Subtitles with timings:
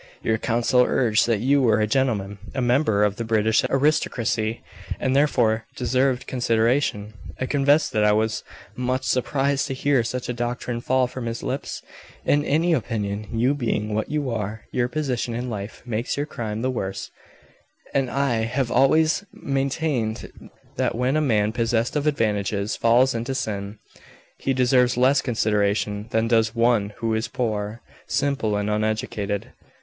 [0.23, 4.63] Your counsel urged that you were a gentleman, a member of the British aristocracy,
[4.99, 7.13] and therefore deserved consideration.
[7.39, 8.43] I confess that I was
[8.75, 11.83] much surprised to hear such a doctrine fall from his lips.
[12.25, 16.63] In my opinion, you being what you are, your position in life makes your crime
[16.63, 17.11] the worse,
[17.93, 23.77] and I have always maintained that when a man possessed of advantages falls into sin,
[24.39, 29.51] he deserves less consideration than does one who is poor, simple, and uneducated.